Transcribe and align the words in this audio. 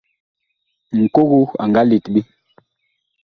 Ŋkogo 1.01 1.39
a 1.61 1.63
nga 1.69 1.81
let 1.89 2.05
ɓe. 2.13 2.21